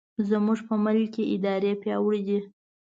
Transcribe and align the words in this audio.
زموږ 0.29 0.59
په 0.67 0.75
ملک 0.83 1.07
کې 1.13 1.23
ادارې 1.35 1.71
پیاوړې 1.81 2.21
دي. 2.27 2.39